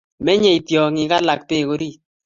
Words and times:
menyei 0.25 0.59
tyong'ik 0.67 1.11
alak 1.17 1.41
beek 1.47 1.69
orit 1.73 1.99